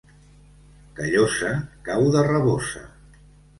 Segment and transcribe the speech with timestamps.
[1.01, 1.53] Callosa,
[1.91, 2.85] cau de rabosa.